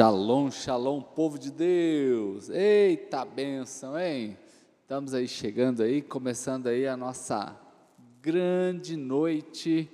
Shalom, 0.00 0.50
shalom, 0.50 1.02
povo 1.02 1.38
de 1.38 1.50
Deus. 1.50 2.48
Eita 2.48 3.22
benção, 3.22 4.00
hein? 4.00 4.34
Estamos 4.80 5.12
aí 5.12 5.28
chegando 5.28 5.82
aí, 5.82 6.00
começando 6.00 6.68
aí 6.68 6.86
a 6.86 6.96
nossa 6.96 7.54
grande 8.22 8.96
noite, 8.96 9.90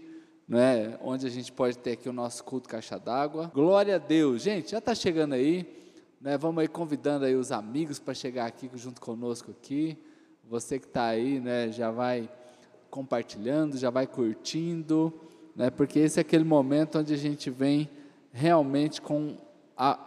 né? 0.47 0.97
Onde 1.03 1.27
a 1.27 1.29
gente 1.29 1.51
pode 1.51 1.77
ter 1.79 1.95
aqui 1.95 2.09
o 2.09 2.13
nosso 2.13 2.45
culto 2.45 2.69
caixa 2.69 3.01
d'água. 3.01 3.51
Glória 3.53 3.97
a 3.97 3.99
Deus. 3.99 4.43
Gente, 4.43 4.71
já 4.71 4.79
está 4.79 4.95
chegando 4.95 5.33
aí, 5.33 5.67
né? 6.21 6.39
Vamos 6.39 6.61
aí 6.61 6.69
convidando 6.69 7.25
aí 7.25 7.35
os 7.35 7.51
amigos 7.51 7.99
para 7.99 8.15
chegar 8.15 8.47
aqui 8.47 8.71
junto 8.77 9.01
conosco 9.01 9.51
aqui. 9.51 9.99
Você 10.45 10.79
que 10.79 10.87
está 10.87 11.07
aí, 11.07 11.41
né, 11.41 11.73
já 11.73 11.91
vai 11.91 12.31
compartilhando, 12.89 13.77
já 13.77 13.91
vai 13.91 14.07
curtindo, 14.07 15.13
né? 15.57 15.69
Porque 15.69 15.99
esse 15.99 16.21
é 16.21 16.23
aquele 16.23 16.45
momento 16.45 16.97
onde 17.01 17.13
a 17.13 17.19
gente 17.19 17.51
vem 17.51 17.91
realmente 18.31 19.03
com 19.03 19.45
a, 19.77 19.99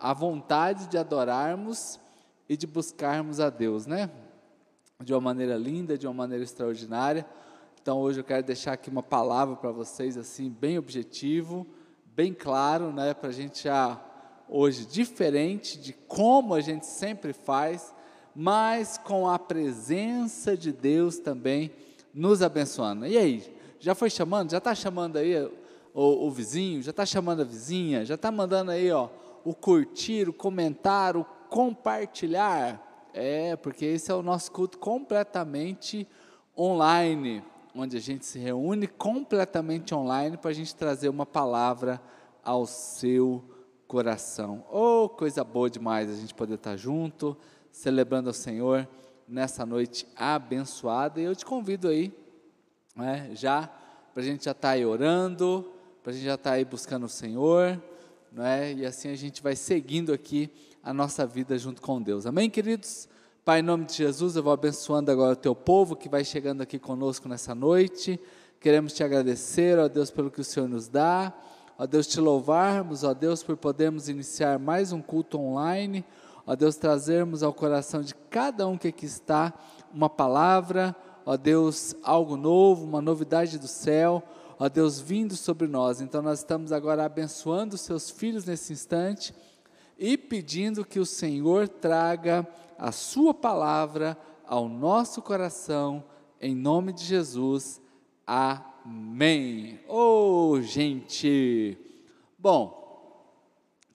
a, 0.00 0.10
a 0.10 0.14
vontade 0.14 0.86
de 0.86 0.96
adorarmos 0.96 1.98
e 2.48 2.56
de 2.56 2.66
buscarmos 2.66 3.40
a 3.40 3.50
Deus, 3.50 3.86
né? 3.86 4.10
De 5.02 5.12
uma 5.12 5.20
maneira 5.20 5.56
linda, 5.56 5.98
de 5.98 6.06
uma 6.06 6.14
maneira 6.14 6.44
extraordinária. 6.44 7.26
Então 7.82 7.98
hoje 7.98 8.20
eu 8.20 8.24
quero 8.24 8.42
deixar 8.44 8.74
aqui 8.74 8.90
uma 8.90 9.02
palavra 9.02 9.56
para 9.56 9.72
vocês, 9.72 10.16
assim, 10.16 10.50
bem 10.50 10.78
objetivo, 10.78 11.66
bem 12.14 12.32
claro, 12.32 12.92
né? 12.92 13.14
Para 13.14 13.30
a 13.30 13.32
gente 13.32 13.64
já 13.64 14.00
hoje 14.48 14.84
diferente 14.84 15.78
de 15.78 15.92
como 15.92 16.54
a 16.54 16.60
gente 16.60 16.86
sempre 16.86 17.32
faz, 17.32 17.94
mas 18.34 18.98
com 18.98 19.28
a 19.28 19.38
presença 19.38 20.56
de 20.56 20.72
Deus 20.72 21.18
também 21.18 21.72
nos 22.12 22.42
abençoando. 22.42 23.06
E 23.06 23.16
aí, 23.16 23.56
já 23.78 23.94
foi 23.94 24.10
chamando? 24.10 24.50
Já 24.50 24.58
está 24.58 24.74
chamando 24.74 25.16
aí 25.16 25.50
o, 25.94 26.26
o 26.26 26.30
vizinho, 26.30 26.82
já 26.82 26.90
está 26.90 27.04
chamando 27.04 27.42
a 27.42 27.44
vizinha, 27.44 28.04
já 28.04 28.14
está 28.14 28.30
mandando 28.30 28.70
aí 28.70 28.90
ó, 28.90 29.08
o 29.44 29.54
curtir, 29.54 30.28
o 30.28 30.32
comentar, 30.32 31.16
o 31.16 31.24
compartilhar. 31.48 32.86
É, 33.12 33.56
porque 33.56 33.84
esse 33.84 34.10
é 34.10 34.14
o 34.14 34.22
nosso 34.22 34.52
culto 34.52 34.78
completamente 34.78 36.06
online, 36.56 37.42
onde 37.74 37.96
a 37.96 38.00
gente 38.00 38.24
se 38.24 38.38
reúne 38.38 38.86
completamente 38.86 39.94
online 39.94 40.36
para 40.36 40.50
a 40.50 40.54
gente 40.54 40.74
trazer 40.74 41.08
uma 41.08 41.26
palavra 41.26 42.00
ao 42.44 42.66
seu 42.66 43.44
coração. 43.88 44.64
Oh, 44.70 45.08
coisa 45.08 45.42
boa 45.42 45.68
demais 45.68 46.08
a 46.08 46.14
gente 46.14 46.32
poder 46.32 46.54
estar 46.54 46.76
junto, 46.76 47.36
celebrando 47.72 48.28
ao 48.28 48.34
Senhor 48.34 48.88
nessa 49.26 49.66
noite 49.66 50.06
abençoada. 50.14 51.20
E 51.20 51.24
eu 51.24 51.34
te 51.34 51.44
convido 51.44 51.88
aí, 51.88 52.12
né, 52.94 53.30
já, 53.32 53.68
para 54.12 54.22
a 54.22 54.26
gente 54.26 54.44
já 54.44 54.52
estar 54.52 54.68
tá 54.68 54.74
aí 54.74 54.86
orando, 54.86 55.68
para 56.02 56.12
a 56.12 56.14
gente 56.14 56.24
já 56.24 56.34
estar 56.34 56.50
tá 56.50 56.56
aí 56.56 56.64
buscando 56.64 57.04
o 57.04 57.08
Senhor, 57.08 57.80
não 58.32 58.44
é? 58.44 58.72
E 58.72 58.86
assim 58.86 59.10
a 59.10 59.14
gente 59.14 59.42
vai 59.42 59.54
seguindo 59.54 60.14
aqui 60.14 60.50
a 60.82 60.94
nossa 60.94 61.26
vida 61.26 61.58
junto 61.58 61.82
com 61.82 62.00
Deus. 62.00 62.24
Amém, 62.24 62.48
queridos? 62.48 63.06
Pai, 63.44 63.60
em 63.60 63.62
nome 63.62 63.84
de 63.84 63.94
Jesus, 63.94 64.34
eu 64.34 64.42
vou 64.42 64.52
abençoando 64.52 65.10
agora 65.10 65.34
o 65.34 65.36
teu 65.36 65.54
povo 65.54 65.94
que 65.94 66.08
vai 66.08 66.24
chegando 66.24 66.62
aqui 66.62 66.78
conosco 66.78 67.28
nessa 67.28 67.54
noite. 67.54 68.18
Queremos 68.60 68.94
te 68.94 69.04
agradecer, 69.04 69.78
ó 69.78 69.88
Deus, 69.88 70.10
pelo 70.10 70.30
que 70.30 70.40
o 70.40 70.44
Senhor 70.44 70.68
nos 70.68 70.88
dá. 70.88 71.34
Ó 71.78 71.86
Deus, 71.86 72.06
te 72.06 72.18
louvarmos, 72.18 73.04
ó 73.04 73.12
Deus, 73.12 73.42
por 73.42 73.58
podermos 73.58 74.08
iniciar 74.08 74.58
mais 74.58 74.92
um 74.92 75.02
culto 75.02 75.38
online. 75.38 76.02
Ó 76.46 76.56
Deus, 76.56 76.76
trazermos 76.76 77.42
ao 77.42 77.52
coração 77.52 78.00
de 78.00 78.14
cada 78.30 78.66
um 78.66 78.78
que 78.78 78.88
aqui 78.88 79.04
está 79.04 79.52
uma 79.92 80.08
palavra, 80.08 80.96
ó 81.26 81.36
Deus, 81.36 81.94
algo 82.02 82.38
novo, 82.38 82.84
uma 82.84 83.02
novidade 83.02 83.58
do 83.58 83.68
céu 83.68 84.22
ó 84.60 84.68
Deus, 84.68 85.00
vindo 85.00 85.36
sobre 85.36 85.66
nós. 85.66 86.02
Então 86.02 86.20
nós 86.20 86.40
estamos 86.40 86.70
agora 86.70 87.06
abençoando 87.06 87.76
os 87.76 87.80
seus 87.80 88.10
filhos 88.10 88.44
nesse 88.44 88.74
instante 88.74 89.34
e 89.98 90.18
pedindo 90.18 90.84
que 90.84 91.00
o 91.00 91.06
Senhor 91.06 91.66
traga 91.66 92.46
a 92.76 92.92
sua 92.92 93.32
palavra 93.32 94.18
ao 94.46 94.68
nosso 94.68 95.22
coração, 95.22 96.04
em 96.38 96.54
nome 96.54 96.92
de 96.92 97.06
Jesus. 97.06 97.80
Amém. 98.26 99.80
Oh, 99.88 100.60
gente! 100.60 101.78
Bom, 102.38 103.24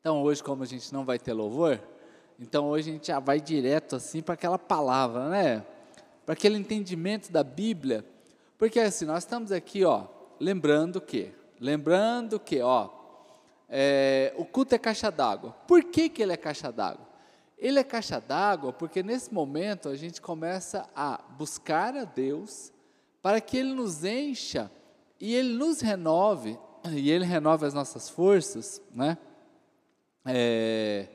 então 0.02 0.24
hoje, 0.24 0.44
como 0.44 0.64
a 0.64 0.68
gente 0.68 0.92
não 0.92 1.06
vai 1.06 1.20
ter 1.20 1.34
louvor, 1.34 1.80
então 2.40 2.70
hoje 2.70 2.90
a 2.90 2.94
gente 2.94 3.08
já 3.08 3.20
vai 3.20 3.40
direto 3.40 3.96
assim 3.96 4.20
para 4.20 4.34
aquela 4.34 4.58
palavra, 4.58 5.30
né? 5.30 5.64
Para 6.26 6.34
aquele 6.34 6.58
entendimento 6.58 7.32
da 7.32 7.44
Bíblia. 7.44 8.04
Porque 8.58 8.80
assim, 8.80 9.06
nós 9.06 9.24
estamos 9.26 9.52
aqui, 9.52 9.84
ó, 9.84 10.15
lembrando 10.40 11.02
que, 11.02 11.34
lembrando 11.60 12.40
que, 12.40 12.62
ó, 12.62 12.90
é, 13.70 14.34
o 14.38 14.46
culto 14.46 14.76
é 14.76 14.78
caixa 14.78 15.12
d'água. 15.12 15.52
Por 15.68 15.84
que, 15.84 16.10
que 16.10 16.22
ele 16.22 16.34
é 16.34 16.38
caixa 16.38 16.72
d'água? 16.72 17.06
Ele 17.58 17.80
é 17.80 17.84
caixa 17.84 18.20
d'água 18.20 18.74
porque 18.74 19.02
nesse 19.02 19.34
momento 19.34 19.90
a 19.90 19.96
gente 19.96 20.22
começa 20.22 20.90
a 20.96 21.22
buscar 21.38 21.96
a 21.96 22.04
Deus 22.04 22.72
para 23.22 23.42
que 23.42 23.58
Ele 23.58 23.74
nos 23.74 24.04
encha 24.04 24.70
e 25.20 25.34
Ele 25.34 25.54
nos 25.54 25.82
renove, 25.82 26.60
e 26.92 27.10
Ele 27.10 27.26
renove 27.26 27.66
as 27.66 27.74
nossas 27.74 28.10
forças, 28.10 28.82
né? 28.94 29.18
É, 30.26 31.08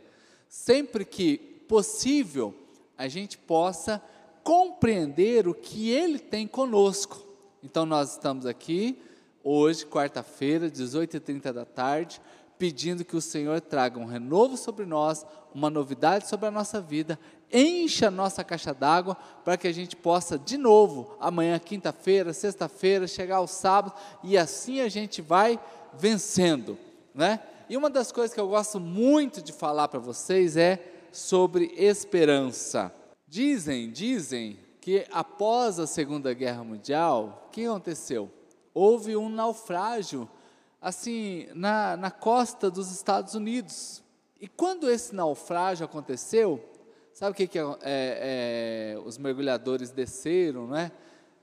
sempre 0.48 1.04
que 1.04 1.38
possível, 1.68 2.52
a 2.98 3.06
gente 3.06 3.38
possa 3.38 4.02
compreender 4.42 5.46
o 5.46 5.54
que 5.54 5.90
Ele 5.90 6.18
tem 6.18 6.48
conosco. 6.48 7.24
Então, 7.62 7.86
nós 7.86 8.12
estamos 8.12 8.46
aqui 8.46 9.00
hoje, 9.42 9.86
quarta-feira, 9.86 10.70
18h30 10.70 11.52
da 11.52 11.64
tarde, 11.64 12.20
pedindo 12.58 13.04
que 13.04 13.16
o 13.16 13.22
Senhor 13.22 13.58
traga 13.60 13.98
um 13.98 14.04
renovo 14.04 14.56
sobre 14.56 14.84
nós, 14.84 15.24
uma 15.54 15.70
novidade 15.70 16.28
sobre 16.28 16.46
a 16.46 16.50
nossa 16.50 16.78
vida, 16.78 17.18
encha 17.50 18.08
a 18.08 18.10
nossa 18.10 18.44
caixa 18.44 18.74
d'água 18.74 19.16
para 19.44 19.56
que 19.56 19.66
a 19.66 19.72
gente 19.72 19.96
possa 19.96 20.38
de 20.38 20.58
novo, 20.58 21.16
amanhã, 21.18 21.58
quinta-feira, 21.58 22.34
sexta-feira, 22.34 23.06
chegar 23.06 23.36
ao 23.36 23.46
sábado 23.46 23.94
e 24.22 24.36
assim 24.36 24.80
a 24.80 24.88
gente 24.88 25.22
vai 25.22 25.58
vencendo, 25.98 26.76
né? 27.14 27.40
E 27.68 27.76
uma 27.76 27.88
das 27.88 28.12
coisas 28.12 28.34
que 28.34 28.40
eu 28.40 28.48
gosto 28.48 28.78
muito 28.78 29.40
de 29.40 29.52
falar 29.52 29.88
para 29.88 29.98
vocês 29.98 30.56
é 30.56 30.84
sobre 31.12 31.72
esperança. 31.76 32.92
Dizem, 33.26 33.90
dizem 33.90 34.58
que 34.80 35.06
após 35.10 35.78
a 35.78 35.86
Segunda 35.86 36.34
Guerra 36.34 36.64
Mundial, 36.64 37.46
o 37.46 37.50
que 37.50 37.64
aconteceu? 37.64 38.30
Houve 38.74 39.16
um 39.16 39.28
naufrágio, 39.28 40.28
assim, 40.80 41.48
na, 41.54 41.96
na 41.96 42.10
costa 42.10 42.70
dos 42.70 42.90
Estados 42.90 43.34
Unidos. 43.34 44.02
E 44.40 44.48
quando 44.48 44.90
esse 44.90 45.14
naufrágio 45.14 45.84
aconteceu, 45.84 46.64
sabe 47.12 47.32
o 47.32 47.34
que, 47.34 47.46
que 47.46 47.58
é, 47.58 47.64
é, 47.82 48.98
os 49.04 49.18
mergulhadores 49.18 49.90
desceram, 49.90 50.66
né? 50.66 50.90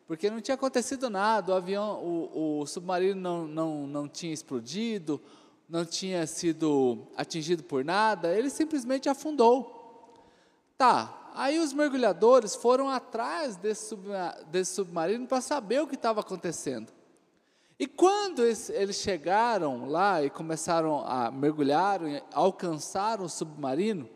Porque 0.07 0.29
não 0.29 0.39
tinha 0.39 0.55
acontecido 0.55 1.09
nada, 1.09 1.51
o 1.51 1.55
avião, 1.55 2.01
o, 2.03 2.61
o 2.61 2.65
submarino 2.65 3.19
não, 3.19 3.47
não, 3.47 3.87
não 3.87 4.07
tinha 4.07 4.33
explodido, 4.33 5.21
não 5.67 5.85
tinha 5.85 6.25
sido 6.25 7.07
atingido 7.15 7.61
por 7.61 7.83
nada, 7.83 8.33
ele 8.33 8.49
simplesmente 8.49 9.09
afundou. 9.09 10.13
Tá, 10.77 11.31
aí 11.35 11.59
os 11.59 11.73
mergulhadores 11.73 12.55
foram 12.55 12.89
atrás 12.89 13.57
desse 13.57 14.73
submarino 14.73 15.27
para 15.27 15.41
saber 15.41 15.81
o 15.81 15.87
que 15.87 15.95
estava 15.95 16.21
acontecendo. 16.21 16.96
E 17.79 17.85
quando 17.85 18.43
eles 18.43 18.95
chegaram 18.95 19.87
lá 19.87 20.23
e 20.23 20.31
começaram 20.31 21.05
a 21.05 21.29
mergulhar, 21.29 22.01
alcançaram 22.33 23.25
o 23.25 23.29
submarino, 23.29 24.09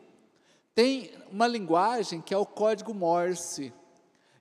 tem 0.74 1.12
uma 1.32 1.46
linguagem 1.46 2.22
que 2.22 2.34
é 2.34 2.38
o 2.38 2.46
código 2.46 2.92
Morse. 2.92 3.72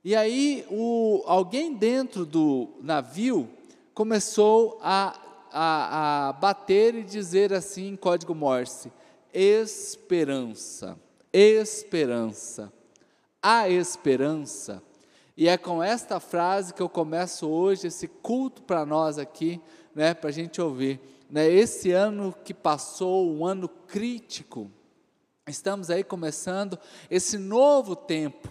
E 0.02 0.16
aí 0.16 0.66
o, 0.70 1.22
alguém 1.26 1.74
dentro 1.74 2.24
do 2.24 2.70
navio 2.80 3.46
começou 3.92 4.78
a, 4.80 5.20
a, 5.52 6.28
a 6.28 6.32
bater 6.32 6.94
e 6.94 7.02
dizer 7.02 7.52
assim 7.52 7.88
em 7.88 7.96
código 7.96 8.34
Morse: 8.34 8.90
esperança, 9.34 10.98
esperança. 11.30 12.72
A 13.42 13.68
esperança 13.68 14.82
e 15.36 15.48
é 15.48 15.56
com 15.56 15.82
esta 15.82 16.20
frase 16.20 16.74
que 16.74 16.82
eu 16.82 16.88
começo 16.88 17.48
hoje 17.48 17.86
esse 17.86 18.08
culto 18.08 18.62
para 18.62 18.84
nós 18.84 19.18
aqui, 19.18 19.60
né, 19.94 20.14
para 20.14 20.30
a 20.30 20.32
gente 20.32 20.60
ouvir. 20.60 21.00
Né, 21.30 21.48
esse 21.48 21.92
ano 21.92 22.34
que 22.44 22.52
passou, 22.52 23.30
um 23.30 23.46
ano 23.46 23.68
crítico, 23.68 24.70
estamos 25.46 25.90
aí 25.90 26.02
começando 26.02 26.78
esse 27.10 27.38
novo 27.38 27.94
tempo. 27.94 28.48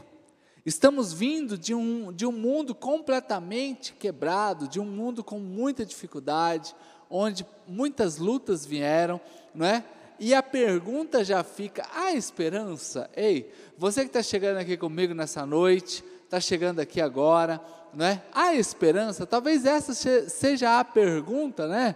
Estamos 0.66 1.14
vindo 1.14 1.58
de 1.58 1.74
um, 1.74 2.12
de 2.12 2.26
um 2.26 2.32
mundo 2.32 2.76
completamente 2.76 3.94
quebrado, 3.94 4.68
de 4.68 4.80
um 4.80 4.86
mundo 4.86 5.24
com 5.24 5.40
muita 5.40 5.86
dificuldade, 5.86 6.76
onde 7.10 7.46
muitas 7.68 8.18
lutas 8.18 8.66
vieram, 8.66 9.20
não 9.54 9.66
é? 9.66 9.84
E 10.20 10.34
a 10.34 10.44
pergunta 10.44 11.24
já 11.24 11.44
fica: 11.44 11.88
há 11.94 12.12
esperança? 12.12 13.10
Ei, 13.16 13.52
você 13.78 14.02
que 14.02 14.08
está 14.08 14.22
chegando 14.22 14.58
aqui 14.58 14.76
comigo 14.76 15.14
nessa 15.14 15.46
noite, 15.46 16.04
está 16.30 16.40
chegando 16.40 16.80
aqui 16.80 17.02
agora, 17.02 17.60
né? 17.92 18.22
Há 18.32 18.54
esperança? 18.54 19.26
Talvez 19.26 19.66
essa 19.66 19.96
seja 19.96 20.80
a 20.80 20.86
pergunta, 20.86 21.68
né? 21.68 21.96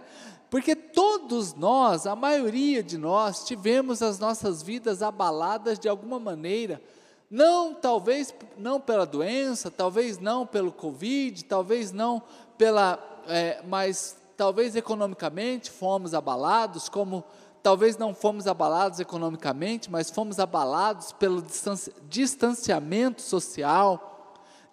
Porque 0.50 0.74
todos 0.74 1.54
nós, 1.54 2.04
a 2.04 2.16
maioria 2.16 2.82
de 2.82 2.98
nós, 2.98 3.44
tivemos 3.44 4.02
as 4.02 4.18
nossas 4.18 4.60
vidas 4.60 5.02
abaladas 5.02 5.78
de 5.78 5.88
alguma 5.88 6.18
maneira. 6.18 6.82
Não, 7.30 7.74
talvez 7.74 8.34
não 8.58 8.80
pela 8.80 9.06
doença, 9.06 9.70
talvez 9.70 10.18
não 10.18 10.44
pelo 10.44 10.72
Covid, 10.72 11.44
talvez 11.44 11.92
não 11.92 12.20
pela, 12.58 12.98
é, 13.28 13.62
mas 13.68 14.16
talvez 14.36 14.74
economicamente 14.74 15.70
fomos 15.70 16.12
abalados, 16.12 16.88
como 16.88 17.22
talvez 17.62 17.96
não 17.96 18.12
fomos 18.12 18.48
abalados 18.48 18.98
economicamente, 18.98 19.88
mas 19.88 20.10
fomos 20.10 20.40
abalados 20.40 21.12
pelo 21.12 21.40
distanciamento 22.08 23.22
social. 23.22 24.10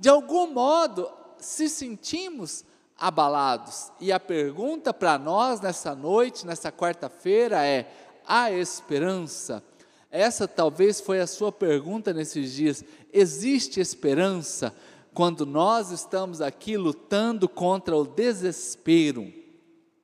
De 0.01 0.09
algum 0.09 0.47
modo, 0.47 1.07
se 1.37 1.69
sentimos 1.69 2.65
abalados. 2.97 3.91
E 3.99 4.11
a 4.11 4.19
pergunta 4.19 4.91
para 4.91 5.15
nós 5.19 5.61
nessa 5.61 5.93
noite, 5.93 6.43
nessa 6.43 6.71
quarta-feira 6.71 7.63
é: 7.63 7.87
há 8.25 8.51
esperança? 8.51 9.63
Essa 10.09 10.47
talvez 10.47 10.99
foi 10.99 11.19
a 11.19 11.27
sua 11.27 11.51
pergunta 11.51 12.11
nesses 12.13 12.51
dias. 12.51 12.83
Existe 13.13 13.79
esperança 13.79 14.75
quando 15.13 15.45
nós 15.45 15.91
estamos 15.91 16.41
aqui 16.41 16.77
lutando 16.77 17.47
contra 17.47 17.95
o 17.95 18.03
desespero? 18.03 19.31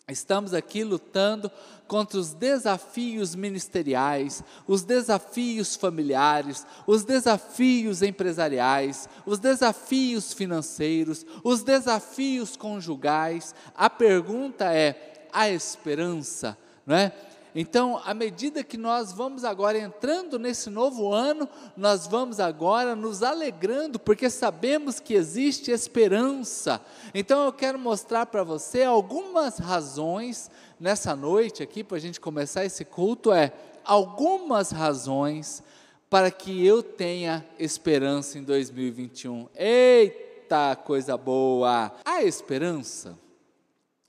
Estamos 0.07 0.53
aqui 0.53 0.83
lutando 0.83 1.51
contra 1.87 2.19
os 2.19 2.33
desafios 2.33 3.33
ministeriais, 3.35 4.43
os 4.67 4.83
desafios 4.83 5.75
familiares, 5.75 6.65
os 6.85 7.03
desafios 7.03 8.01
empresariais, 8.01 9.07
os 9.25 9.39
desafios 9.39 10.33
financeiros, 10.33 11.25
os 11.43 11.63
desafios 11.63 12.57
conjugais. 12.57 13.55
A 13.75 13.89
pergunta 13.89 14.73
é: 14.73 15.27
a 15.31 15.49
esperança, 15.49 16.57
não 16.85 16.95
é? 16.95 17.11
Então, 17.59 17.99
à 18.05 18.13
medida 18.13 18.63
que 18.63 18.77
nós 18.77 19.11
vamos 19.11 19.43
agora 19.43 19.79
entrando 19.79 20.37
nesse 20.37 20.69
novo 20.69 21.11
ano, 21.11 21.49
nós 21.75 22.05
vamos 22.05 22.39
agora 22.39 22.95
nos 22.95 23.23
alegrando, 23.23 23.97
porque 23.97 24.29
sabemos 24.29 24.99
que 24.99 25.15
existe 25.15 25.71
esperança. 25.71 26.79
Então, 27.15 27.45
eu 27.45 27.51
quero 27.51 27.79
mostrar 27.79 28.27
para 28.27 28.43
você 28.43 28.83
algumas 28.83 29.57
razões 29.57 30.51
nessa 30.79 31.15
noite 31.15 31.63
aqui, 31.63 31.83
para 31.83 31.97
a 31.97 31.99
gente 31.99 32.19
começar 32.19 32.63
esse 32.63 32.85
culto, 32.85 33.33
é 33.33 33.51
algumas 33.83 34.69
razões 34.69 35.63
para 36.11 36.29
que 36.29 36.63
eu 36.63 36.83
tenha 36.83 37.43
esperança 37.57 38.37
em 38.37 38.43
2021. 38.43 39.47
Eita, 39.55 40.75
coisa 40.75 41.17
boa! 41.17 41.91
A 42.05 42.21
esperança. 42.21 43.17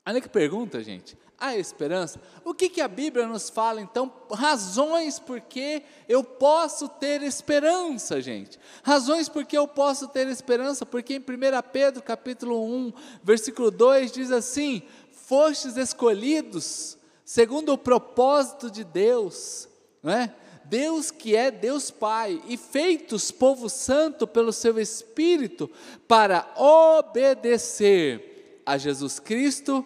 Olha 0.05 0.21
que 0.21 0.29
pergunta, 0.29 0.83
gente 0.83 1.17
a 1.39 1.55
esperança. 1.55 2.19
O 2.43 2.53
que, 2.53 2.69
que 2.69 2.81
a 2.81 2.87
Bíblia 2.87 3.25
nos 3.25 3.49
fala 3.49 3.81
então? 3.81 4.11
Razões 4.31 5.19
por 5.19 5.39
que 5.39 5.83
eu 6.07 6.23
posso 6.23 6.87
ter 6.87 7.23
esperança, 7.23 8.21
gente. 8.21 8.59
Razões 8.83 9.29
por 9.29 9.45
que 9.45 9.57
eu 9.57 9.67
posso 9.67 10.07
ter 10.07 10.27
esperança, 10.27 10.85
porque 10.85 11.15
em 11.15 11.19
1 11.19 11.23
Pedro 11.71 12.03
capítulo 12.03 12.63
1, 12.65 12.93
versículo 13.23 13.71
2 13.71 14.11
diz 14.11 14.31
assim: 14.31 14.81
Fostes 15.11 15.77
escolhidos 15.77 16.97
segundo 17.23 17.73
o 17.73 17.77
propósito 17.77 18.71
de 18.71 18.83
Deus, 18.83 19.69
não 20.01 20.11
é? 20.11 20.33
Deus 20.65 21.09
que 21.09 21.35
é 21.35 21.49
Deus 21.49 21.89
Pai, 21.89 22.41
e 22.47 22.57
feitos 22.57 23.31
povo 23.31 23.69
santo 23.69 24.27
pelo 24.27 24.53
seu 24.53 24.79
Espírito, 24.79 25.69
para 26.07 26.47
obedecer 26.55 28.61
a 28.65 28.77
Jesus 28.77 29.19
Cristo 29.19 29.85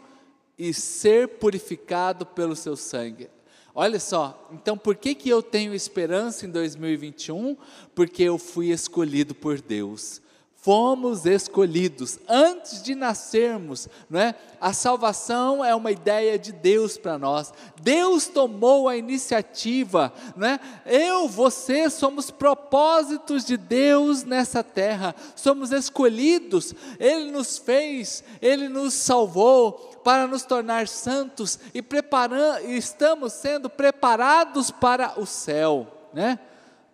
e 0.58 0.74
ser 0.74 1.28
purificado 1.28 2.26
pelo 2.26 2.56
seu 2.56 2.76
sangue. 2.76 3.30
Olha 3.76 4.00
só, 4.00 4.50
então 4.52 4.78
por 4.78 4.96
que, 4.96 5.16
que 5.16 5.30
eu 5.30 5.42
tenho 5.42 5.74
esperança 5.74 6.46
em 6.46 6.50
2021? 6.50 7.58
Porque 7.96 8.24
eu 8.24 8.38
fui 8.38 8.70
escolhido 8.72 9.34
por 9.34 9.60
Deus. 9.60 10.22
Fomos 10.64 11.26
escolhidos 11.26 12.18
antes 12.26 12.82
de 12.82 12.96
nascermos, 12.96 13.90
não 14.10 14.18
é? 14.18 14.34
A 14.62 14.72
salvação 14.72 15.64
é 15.64 15.76
uma 15.76 15.92
ideia 15.92 16.40
de 16.40 16.54
Deus 16.54 16.98
para 16.98 17.18
nós. 17.18 17.54
Deus 17.82 18.28
tomou 18.28 18.88
a 18.88 18.96
iniciativa, 18.96 20.14
não 20.38 20.48
é? 20.48 20.60
Eu, 20.86 21.28
você 21.28 21.90
somos 21.90 22.32
propósitos 22.32 23.44
de 23.44 23.58
Deus 23.58 24.24
nessa 24.24 24.64
terra. 24.64 25.14
Somos 25.36 25.74
escolhidos. 25.74 26.74
Ele 26.98 27.30
nos 27.30 27.58
fez, 27.58 28.24
ele 28.42 28.70
nos 28.70 28.94
salvou 28.94 29.74
para 30.02 30.28
nos 30.28 30.44
tornar 30.44 30.88
santos 30.88 31.60
e 31.74 31.82
preparando, 31.82 32.66
estamos 32.70 33.34
sendo 33.34 33.70
preparados 33.70 34.72
para 34.72 35.20
o 35.20 35.26
céu, 35.26 35.86
né? 36.14 36.40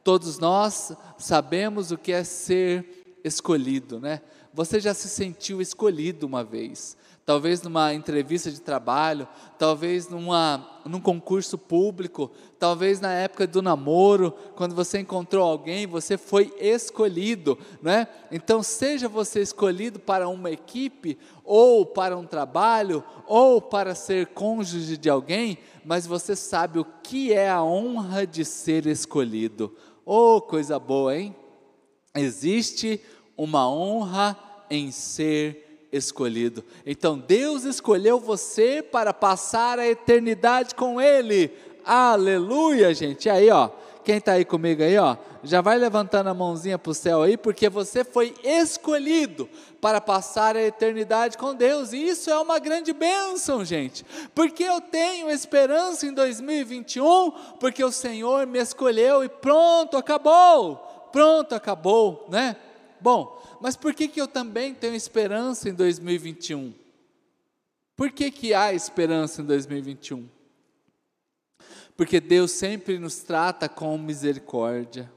Todos 0.03 0.39
nós 0.39 0.91
sabemos 1.19 1.91
o 1.91 1.97
que 1.97 2.11
é 2.11 2.23
ser 2.23 2.98
escolhido, 3.23 3.99
né? 3.99 4.21
Você 4.53 4.79
já 4.79 4.93
se 4.93 5.07
sentiu 5.07 5.61
escolhido 5.61 6.25
uma 6.25 6.43
vez? 6.43 6.97
talvez 7.29 7.61
numa 7.61 7.93
entrevista 7.93 8.49
de 8.49 8.59
trabalho, 8.59 9.27
talvez 9.59 10.09
numa, 10.09 10.67
num 10.83 10.99
concurso 10.99 11.59
público, 11.59 12.31
talvez 12.57 12.99
na 12.99 13.13
época 13.13 13.45
do 13.45 13.61
namoro, 13.61 14.33
quando 14.55 14.73
você 14.73 14.97
encontrou 14.97 15.47
alguém, 15.47 15.85
você 15.85 16.17
foi 16.17 16.51
escolhido, 16.59 17.55
né? 17.83 18.07
Então, 18.31 18.63
seja 18.63 19.07
você 19.07 19.41
escolhido 19.41 19.99
para 19.99 20.27
uma 20.27 20.49
equipe, 20.49 21.19
ou 21.43 21.85
para 21.85 22.17
um 22.17 22.25
trabalho, 22.25 23.03
ou 23.27 23.61
para 23.61 23.93
ser 23.93 24.25
cônjuge 24.29 24.97
de 24.97 25.07
alguém, 25.07 25.59
mas 25.85 26.07
você 26.07 26.35
sabe 26.35 26.79
o 26.79 26.85
que 27.03 27.31
é 27.31 27.47
a 27.47 27.61
honra 27.61 28.25
de 28.25 28.43
ser 28.43 28.87
escolhido. 28.87 29.71
Oh, 30.03 30.41
coisa 30.41 30.79
boa, 30.79 31.15
hein? 31.15 31.35
Existe 32.19 33.01
uma 33.37 33.69
honra 33.69 34.37
em 34.69 34.91
ser 34.91 35.87
escolhido. 35.91 36.63
Então 36.85 37.17
Deus 37.17 37.63
escolheu 37.63 38.19
você 38.19 38.83
para 38.83 39.13
passar 39.13 39.79
a 39.79 39.87
eternidade 39.87 40.75
com 40.75 41.01
Ele. 41.01 41.51
Aleluia, 41.83 42.93
gente. 42.93 43.29
Aí, 43.29 43.49
ó, 43.49 43.69
quem 44.03 44.17
está 44.17 44.33
aí 44.33 44.45
comigo 44.45 44.83
aí, 44.83 44.97
ó, 44.97 45.17
já 45.43 45.61
vai 45.61 45.77
levantando 45.77 46.29
a 46.29 46.33
mãozinha 46.33 46.77
para 46.77 46.91
o 46.91 46.95
céu 46.95 47.21
aí, 47.21 47.37
porque 47.37 47.69
você 47.69 48.03
foi 48.03 48.33
escolhido 48.43 49.49
para 49.79 50.01
passar 50.01 50.55
a 50.55 50.63
eternidade 50.63 51.37
com 51.37 51.55
Deus. 51.55 51.93
E 51.93 52.07
isso 52.07 52.29
é 52.29 52.37
uma 52.37 52.59
grande 52.59 52.91
bênção, 52.91 53.63
gente. 53.63 54.05
Porque 54.35 54.63
eu 54.63 54.81
tenho 54.81 55.29
esperança 55.29 56.05
em 56.05 56.13
2021, 56.13 57.31
porque 57.59 57.83
o 57.83 57.91
Senhor 57.91 58.45
me 58.45 58.59
escolheu 58.59 59.23
e 59.23 59.29
pronto, 59.29 59.95
acabou. 59.95 60.88
Pronto, 61.11 61.53
acabou, 61.53 62.25
né? 62.29 62.55
Bom, 63.01 63.41
mas 63.61 63.75
por 63.75 63.93
que, 63.93 64.07
que 64.07 64.19
eu 64.19 64.27
também 64.27 64.73
tenho 64.73 64.95
esperança 64.95 65.69
em 65.69 65.73
2021? 65.73 66.73
Por 67.95 68.11
que, 68.11 68.31
que 68.31 68.53
há 68.53 68.73
esperança 68.73 69.41
em 69.41 69.45
2021? 69.45 70.27
Porque 71.95 72.19
Deus 72.19 72.51
sempre 72.51 72.97
nos 72.97 73.17
trata 73.17 73.67
com 73.67 73.97
misericórdia. 73.97 75.11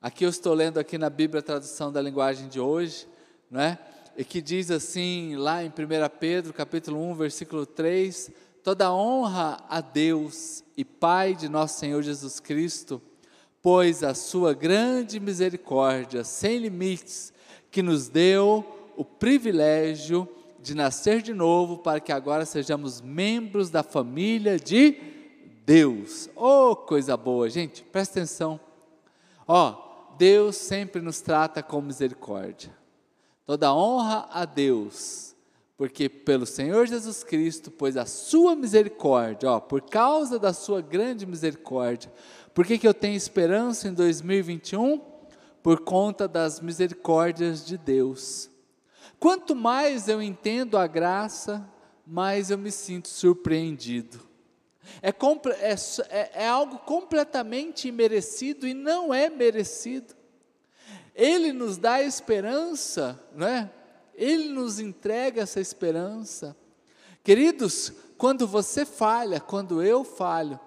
Aqui 0.00 0.24
eu 0.24 0.30
estou 0.30 0.54
lendo 0.54 0.78
aqui 0.78 0.96
na 0.96 1.10
Bíblia 1.10 1.40
a 1.40 1.44
tradução 1.44 1.92
da 1.92 2.00
linguagem 2.00 2.48
de 2.48 2.60
hoje, 2.60 3.06
não 3.50 3.60
é? 3.60 3.78
E 4.16 4.24
que 4.24 4.40
diz 4.40 4.70
assim, 4.70 5.36
lá 5.36 5.64
em 5.64 5.68
1 5.68 5.72
Pedro, 6.20 6.52
capítulo 6.52 7.00
1, 7.10 7.14
versículo 7.14 7.64
3, 7.64 8.30
toda 8.62 8.92
honra 8.92 9.58
a 9.68 9.80
Deus 9.80 10.62
e 10.76 10.84
Pai 10.84 11.34
de 11.34 11.48
nosso 11.48 11.78
Senhor 11.78 12.02
Jesus 12.02 12.38
Cristo, 12.38 13.00
pois 13.62 14.02
a 14.02 14.12
sua 14.12 14.52
grande 14.52 15.20
misericórdia, 15.20 16.24
sem 16.24 16.58
limites, 16.58 17.32
que 17.70 17.80
nos 17.80 18.08
deu 18.08 18.66
o 18.96 19.04
privilégio 19.04 20.28
de 20.60 20.74
nascer 20.74 21.22
de 21.22 21.32
novo 21.32 21.78
para 21.78 22.00
que 22.00 22.12
agora 22.12 22.44
sejamos 22.44 23.00
membros 23.00 23.70
da 23.70 23.82
família 23.82 24.58
de 24.58 24.96
Deus. 25.64 26.28
Oh, 26.34 26.74
coisa 26.74 27.16
boa, 27.16 27.48
gente, 27.48 27.84
presta 27.84 28.18
atenção. 28.18 28.60
Ó, 29.46 29.70
oh, 29.70 30.16
Deus 30.16 30.56
sempre 30.56 31.00
nos 31.00 31.20
trata 31.20 31.62
com 31.62 31.80
misericórdia. 31.80 32.70
Toda 33.46 33.74
honra 33.74 34.28
a 34.30 34.44
Deus, 34.44 35.34
porque 35.76 36.08
pelo 36.08 36.46
Senhor 36.46 36.86
Jesus 36.86 37.24
Cristo, 37.24 37.70
pois 37.70 37.96
a 37.96 38.06
sua 38.06 38.54
misericórdia, 38.54 39.50
ó, 39.50 39.60
por 39.60 39.82
causa 39.82 40.38
da 40.38 40.52
sua 40.52 40.80
grande 40.80 41.26
misericórdia, 41.26 42.12
por 42.54 42.66
que, 42.66 42.78
que 42.78 42.86
eu 42.86 42.94
tenho 42.94 43.16
esperança 43.16 43.88
em 43.88 43.94
2021? 43.94 45.12
por 45.62 45.80
conta 45.80 46.26
das 46.26 46.60
misericórdias 46.60 47.64
de 47.64 47.78
Deus. 47.78 48.50
Quanto 49.18 49.54
mais 49.54 50.08
eu 50.08 50.20
entendo 50.20 50.76
a 50.76 50.86
graça, 50.86 51.66
mais 52.04 52.50
eu 52.50 52.58
me 52.58 52.72
sinto 52.72 53.08
surpreendido. 53.08 54.20
É, 55.00 55.10
é, 55.10 55.74
é, 56.08 56.44
é 56.44 56.48
algo 56.48 56.78
completamente 56.78 57.86
imerecido 57.86 58.66
e 58.66 58.74
não 58.74 59.14
é 59.14 59.30
merecido. 59.30 60.14
Ele 61.14 61.52
nos 61.52 61.76
dá 61.76 62.02
esperança, 62.02 63.22
não 63.32 63.46
é? 63.46 63.70
Ele 64.14 64.48
nos 64.48 64.80
entrega 64.80 65.42
essa 65.42 65.60
esperança. 65.60 66.56
Queridos, 67.22 67.92
Quando 68.18 68.46
você 68.46 68.84
falha, 68.84 69.40
quando 69.40 69.82
eu 69.82 70.04
falho, 70.04 70.58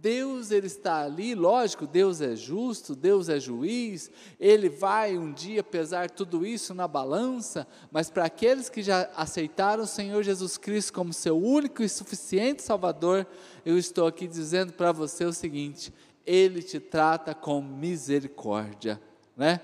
Deus 0.00 0.50
ele 0.50 0.66
está 0.66 1.02
ali, 1.02 1.34
lógico, 1.34 1.86
Deus 1.86 2.22
é 2.22 2.34
justo, 2.34 2.96
Deus 2.96 3.28
é 3.28 3.38
juiz, 3.38 4.10
ele 4.38 4.70
vai 4.70 5.18
um 5.18 5.30
dia 5.30 5.62
pesar 5.62 6.08
tudo 6.08 6.46
isso 6.46 6.72
na 6.72 6.88
balança, 6.88 7.66
mas 7.92 8.08
para 8.08 8.24
aqueles 8.24 8.70
que 8.70 8.82
já 8.82 9.10
aceitaram 9.14 9.84
o 9.84 9.86
Senhor 9.86 10.22
Jesus 10.22 10.56
Cristo 10.56 10.94
como 10.94 11.12
seu 11.12 11.36
único 11.36 11.82
e 11.82 11.88
suficiente 11.88 12.62
Salvador, 12.62 13.26
eu 13.64 13.76
estou 13.76 14.06
aqui 14.06 14.26
dizendo 14.26 14.72
para 14.72 14.90
você 14.90 15.24
o 15.26 15.34
seguinte: 15.34 15.92
ele 16.24 16.62
te 16.62 16.80
trata 16.80 17.34
com 17.34 17.60
misericórdia, 17.60 18.98
né? 19.36 19.60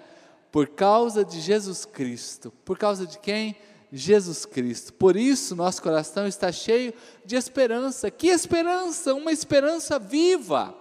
Por 0.52 0.68
causa 0.68 1.24
de 1.24 1.40
Jesus 1.40 1.86
Cristo, 1.86 2.52
por 2.62 2.76
causa 2.76 3.06
de 3.06 3.18
quem? 3.18 3.56
Jesus 3.92 4.44
Cristo. 4.44 4.92
Por 4.92 5.16
isso, 5.16 5.54
nosso 5.54 5.82
coração 5.82 6.26
está 6.26 6.50
cheio 6.50 6.92
de 7.24 7.36
esperança. 7.36 8.10
Que 8.10 8.28
esperança? 8.28 9.14
Uma 9.14 9.32
esperança 9.32 9.98
viva. 9.98 10.74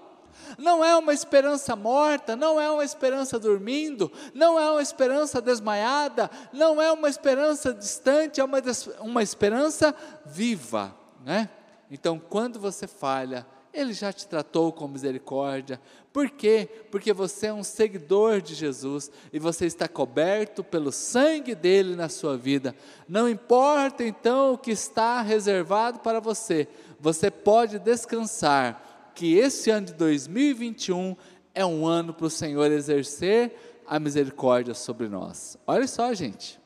Não 0.57 0.83
é 0.83 0.95
uma 0.95 1.13
esperança 1.13 1.75
morta, 1.75 2.35
não 2.35 2.59
é 2.59 2.69
uma 2.69 2.83
esperança 2.83 3.39
dormindo, 3.39 4.11
não 4.33 4.59
é 4.59 4.69
uma 4.71 4.81
esperança 4.81 5.41
desmaiada, 5.41 6.29
não 6.53 6.81
é 6.81 6.91
uma 6.91 7.09
esperança 7.09 7.73
distante, 7.73 8.39
é 8.39 8.43
uma, 8.43 8.59
uma 8.99 9.23
esperança 9.23 9.93
viva. 10.25 10.95
Né? 11.25 11.49
Então, 11.89 12.19
quando 12.19 12.59
você 12.59 12.87
falha, 12.87 13.45
ele 13.75 13.93
já 13.93 14.13
te 14.13 14.27
tratou 14.27 14.71
com 14.71 14.87
misericórdia. 14.87 15.79
Por 16.13 16.29
quê? 16.29 16.67
Porque 16.89 17.11
você 17.11 17.47
é 17.47 17.53
um 17.53 17.63
seguidor 17.63 18.41
de 18.41 18.55
Jesus 18.55 19.11
e 19.33 19.37
você 19.37 19.65
está 19.65 19.87
coberto 19.87 20.63
pelo 20.63 20.91
sangue 20.91 21.53
dele 21.53 21.95
na 21.95 22.07
sua 22.07 22.37
vida. 22.37 22.73
Não 23.07 23.27
importa 23.27 24.03
então 24.03 24.53
o 24.53 24.57
que 24.57 24.71
está 24.71 25.21
reservado 25.21 25.99
para 25.99 26.19
você, 26.19 26.67
você 26.99 27.29
pode 27.29 27.77
descansar 27.79 29.11
que 29.13 29.35
esse 29.35 29.69
ano 29.69 29.87
de 29.87 29.93
2021 29.93 31.15
é 31.53 31.65
um 31.65 31.85
ano 31.85 32.13
para 32.13 32.27
o 32.27 32.29
Senhor 32.29 32.71
exercer 32.71 33.55
a 33.85 33.99
misericórdia 33.99 34.73
sobre 34.73 35.07
nós. 35.07 35.57
Olha 35.67 35.87
só, 35.87 36.13
gente. 36.13 36.59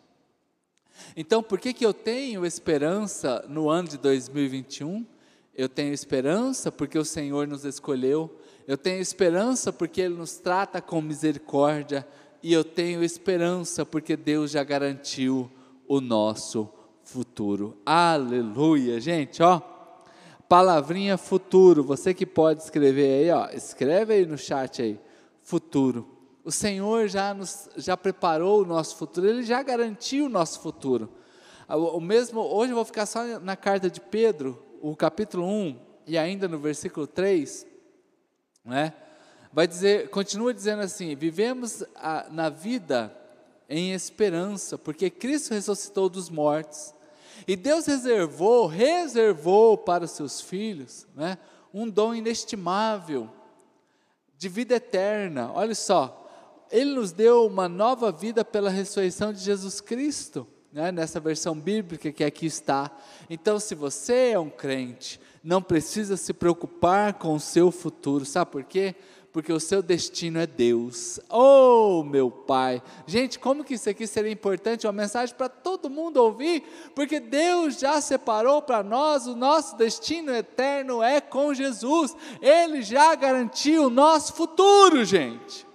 Então, 1.16 1.42
por 1.42 1.60
que, 1.60 1.74
que 1.74 1.86
eu 1.86 1.94
tenho 1.94 2.46
esperança 2.46 3.46
no 3.48 3.70
ano 3.70 3.88
de 3.88 3.98
2021? 3.98 5.06
Eu 5.60 5.68
tenho 5.68 5.94
esperança 5.94 6.72
porque 6.72 6.98
o 6.98 7.04
Senhor 7.04 7.46
nos 7.46 7.66
escolheu. 7.66 8.34
Eu 8.66 8.78
tenho 8.78 9.02
esperança 9.02 9.74
porque 9.74 10.00
Ele 10.00 10.16
nos 10.16 10.38
trata 10.38 10.82
com 10.82 11.02
misericórdia. 11.02 12.08
E 12.42 12.54
eu 12.54 12.64
tenho 12.64 13.04
esperança 13.04 13.86
porque 13.86 14.16
Deus 14.16 14.52
já 14.52 14.64
garantiu 14.64 15.52
o 15.86 16.00
nosso 16.00 16.70
futuro. 17.04 17.76
Aleluia, 17.86 19.02
gente, 19.02 19.44
ó. 19.44 19.62
Palavrinha 20.48 21.18
futuro. 21.18 21.84
Você 21.84 22.14
que 22.14 22.26
pode 22.26 22.64
escrever 22.64 23.24
aí, 23.24 23.30
ó. 23.30 23.50
Escreve 23.50 24.14
aí 24.14 24.26
no 24.26 24.38
chat 24.38 24.82
aí. 24.82 24.98
Futuro. 25.42 26.08
O 26.42 26.54
Senhor 26.54 27.10
já 27.10 27.34
nos 27.34 27.70
já 27.76 27.98
preparou 27.98 28.62
o 28.62 28.66
nosso 28.66 28.96
futuro. 28.96 29.28
Ele 29.28 29.44
já 29.44 29.62
garantiu 29.62 30.28
o 30.28 30.30
nosso 30.30 30.62
futuro. 30.62 31.10
O 31.68 32.00
mesmo, 32.00 32.40
hoje 32.40 32.72
eu 32.72 32.76
vou 32.78 32.86
ficar 32.86 33.06
só 33.06 33.42
na 33.42 33.58
carta 33.58 33.90
de 33.90 34.00
Pedro, 34.00 34.69
o 34.82 34.96
capítulo 34.96 35.46
1 35.46 35.80
e 36.08 36.18
ainda 36.18 36.48
no 36.48 36.58
versículo 36.58 37.06
3, 37.06 37.68
né, 38.66 38.94
vai 39.52 39.68
dizer, 39.68 40.10
continua 40.10 40.54
dizendo 40.54 40.82
assim: 40.82 41.16
vivemos 41.16 41.84
a, 41.96 42.28
na 42.30 42.50
vida 42.50 43.16
em 43.68 43.94
esperança, 43.94 44.78
porque 44.78 45.10
Cristo 45.10 45.54
ressuscitou 45.54 46.10
dos 46.10 46.30
mortos. 46.30 46.94
E 47.48 47.56
Deus 47.56 47.86
reservou, 47.86 48.68
reservou 48.68 49.78
para 49.78 50.04
os 50.04 50.12
seus 50.12 50.42
filhos, 50.42 51.08
né, 51.16 51.38
um 51.74 51.90
dom 51.90 52.14
inestimável 52.14 53.30
de 54.38 54.50
vida 54.50 54.76
eterna. 54.76 55.52
Olha 55.54 55.76
só, 55.76 56.28
Ele 56.72 56.94
nos 56.94 57.12
deu 57.12 57.46
uma 57.46 57.70
nova 57.70 58.12
vida 58.12 58.44
pela 58.44 58.70
ressurreição 58.70 59.32
de 59.32 59.40
Jesus 59.40 59.80
Cristo 59.80 60.48
né, 60.72 60.92
nessa 60.92 61.20
versão 61.20 61.56
bíblica 61.56 62.12
que 62.12 62.24
aqui 62.24 62.46
está. 62.46 62.92
Então, 63.30 63.60
se 63.60 63.74
você 63.74 64.32
é 64.32 64.40
um 64.40 64.50
crente, 64.50 65.20
não 65.44 65.62
precisa 65.62 66.16
se 66.16 66.34
preocupar 66.34 67.14
com 67.14 67.34
o 67.34 67.40
seu 67.40 67.72
futuro, 67.72 68.26
sabe 68.26 68.52
por 68.52 68.64
quê? 68.64 68.96
Porque 69.32 69.54
o 69.54 69.60
seu 69.60 69.84
destino 69.84 70.40
é 70.40 70.48
Deus. 70.48 71.20
Oh, 71.30 72.04
meu 72.04 72.32
Pai! 72.32 72.82
Gente, 73.06 73.38
como 73.38 73.64
que 73.64 73.76
isso 73.76 73.88
aqui 73.88 74.08
seria 74.08 74.32
importante? 74.32 74.88
Uma 74.88 74.94
mensagem 74.94 75.36
para 75.36 75.48
todo 75.48 75.90
mundo 75.90 76.18
ouvir, 76.18 76.64
porque 76.96 77.20
Deus 77.20 77.80
já 77.80 78.02
separou 78.02 78.62
para 78.62 78.82
nós, 78.82 79.28
o 79.28 79.36
nosso 79.36 79.78
destino 79.78 80.32
eterno 80.32 81.04
é 81.04 81.22
com 81.22 81.54
Jesus. 81.54 82.16
Ele 82.42 82.82
já 82.82 83.14
garantiu 83.14 83.86
o 83.86 83.90
nosso 83.90 84.34
futuro, 84.34 85.06
gente. 85.06 85.69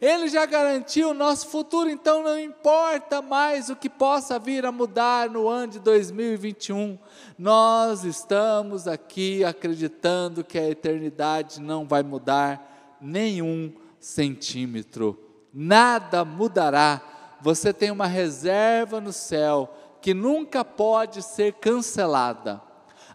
Ele 0.00 0.28
já 0.28 0.46
garantiu 0.46 1.10
o 1.10 1.14
nosso 1.14 1.48
futuro, 1.48 1.90
então 1.90 2.22
não 2.22 2.38
importa 2.38 3.20
mais 3.20 3.68
o 3.68 3.76
que 3.76 3.90
possa 3.90 4.38
vir 4.38 4.64
a 4.64 4.72
mudar 4.72 5.28
no 5.28 5.46
ano 5.46 5.72
de 5.72 5.78
2021. 5.78 6.98
Nós 7.38 8.02
estamos 8.04 8.88
aqui 8.88 9.44
acreditando 9.44 10.42
que 10.42 10.58
a 10.58 10.70
eternidade 10.70 11.60
não 11.60 11.86
vai 11.86 12.02
mudar 12.02 12.96
nenhum 12.98 13.70
centímetro. 13.98 15.18
Nada 15.52 16.24
mudará. 16.24 17.02
Você 17.42 17.70
tem 17.70 17.90
uma 17.90 18.06
reserva 18.06 19.02
no 19.02 19.12
céu 19.12 19.70
que 20.00 20.14
nunca 20.14 20.64
pode 20.64 21.22
ser 21.22 21.52
cancelada 21.54 22.69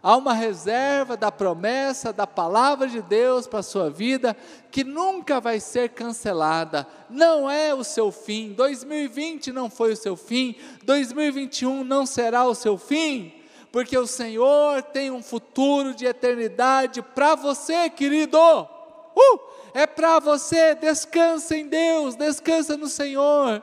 há 0.06 0.16
uma 0.16 0.32
reserva 0.32 1.16
da 1.16 1.32
promessa 1.32 2.12
da 2.12 2.28
palavra 2.28 2.86
de 2.86 3.02
Deus 3.02 3.48
para 3.48 3.58
a 3.58 3.62
sua 3.64 3.90
vida 3.90 4.36
que 4.70 4.84
nunca 4.84 5.40
vai 5.40 5.58
ser 5.58 5.88
cancelada. 5.88 6.86
Não 7.10 7.50
é 7.50 7.74
o 7.74 7.82
seu 7.82 8.12
fim. 8.12 8.52
2020 8.52 9.50
não 9.50 9.68
foi 9.68 9.94
o 9.94 9.96
seu 9.96 10.14
fim. 10.16 10.54
2021 10.84 11.82
não 11.82 12.06
será 12.06 12.44
o 12.44 12.54
seu 12.54 12.78
fim. 12.78 13.32
Porque 13.72 13.98
o 13.98 14.06
Senhor 14.06 14.80
tem 14.80 15.10
um 15.10 15.24
futuro 15.24 15.92
de 15.92 16.06
eternidade 16.06 17.02
para 17.02 17.34
você, 17.34 17.90
querido. 17.90 18.38
Uh! 18.38 19.56
É 19.74 19.86
para 19.86 20.20
você, 20.20 20.74
descansa 20.76 21.56
em 21.56 21.66
Deus, 21.66 22.14
descansa 22.14 22.76
no 22.76 22.86
Senhor. 22.86 23.60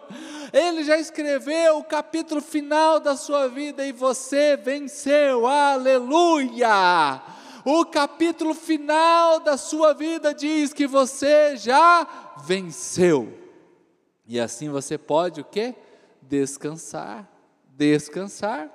Ele 0.53 0.83
já 0.83 1.00
escreveu 1.00 1.79
o 1.79 1.83
capítulo 1.83 2.39
final 2.39 3.00
da 3.00 3.17
sua 3.17 3.48
vida 3.48 3.83
e 3.83 3.91
você 3.91 4.55
venceu, 4.55 5.48
aleluia! 5.48 7.24
O 7.65 7.83
capítulo 7.86 8.53
final 8.53 9.39
da 9.39 9.57
sua 9.57 9.93
vida 9.93 10.31
diz 10.31 10.72
que 10.72 10.86
você 10.86 11.57
já 11.57 12.07
venceu. 12.45 13.33
E 14.27 14.39
assim 14.39 14.69
você 14.69 14.95
pode 14.95 15.41
o 15.41 15.43
quê? 15.43 15.74
Descansar, 16.22 17.27
descansar. 17.69 18.69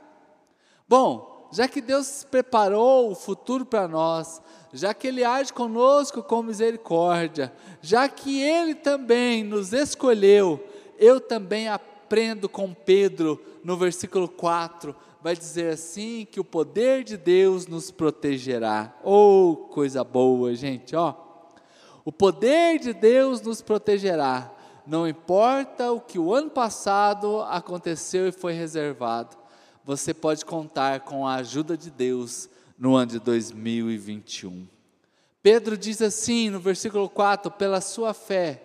Bom, 0.89 1.49
já 1.53 1.69
que 1.69 1.81
Deus 1.81 2.27
preparou 2.29 3.13
o 3.13 3.15
futuro 3.15 3.65
para 3.65 3.87
nós, 3.87 4.43
já 4.73 4.93
que 4.93 5.07
Ele 5.07 5.23
age 5.23 5.53
conosco 5.53 6.25
com 6.25 6.43
misericórdia, 6.43 7.53
já 7.81 8.09
que 8.09 8.43
Ele 8.43 8.75
também 8.75 9.45
nos 9.45 9.73
escolheu, 9.73 10.61
eu 10.99 11.21
também 11.21 11.69
aprendo 11.69 12.49
com 12.49 12.75
Pedro 12.75 13.41
no 13.63 13.77
versículo 13.77 14.29
4, 14.29 14.95
vai 15.23 15.37
dizer 15.37 15.73
assim 15.73 16.27
que 16.31 16.41
o 16.41 16.45
poder 16.45 17.05
de 17.05 17.17
Deus 17.17 17.67
nos 17.67 17.91
protegerá. 17.91 18.95
Oh, 19.03 19.69
coisa 19.71 20.03
boa, 20.03 20.55
gente, 20.55 20.95
ó. 20.97 21.15
O 22.05 22.13
poder 22.13 22.79
de 22.79 22.93
Deus 22.93 23.41
nos 23.43 23.61
protegerá. 23.61 24.51
Não 24.87 25.07
importa 25.07 25.93
o 25.93 26.01
que 26.01 26.19
o 26.19 26.33
ano 26.33 26.49
passado 26.49 27.43
aconteceu 27.43 28.27
e 28.27 28.33
foi 28.33 28.55
reservado. 28.55 29.37
Você 29.85 30.15
pode 30.15 30.45
contar 30.45 31.01
com 31.01 31.27
a 31.27 31.35
ajuda 31.35 31.77
de 31.77 31.91
Deus 31.91 32.49
no 32.79 32.95
ano 32.95 33.13
de 33.13 33.19
2021. 33.19 34.67
Pedro 35.43 35.77
diz 35.77 36.01
assim 36.01 36.49
no 36.49 36.61
versículo 36.61 37.09
4: 37.09 37.51
pela 37.51 37.81
sua 37.81 38.15
fé, 38.15 38.63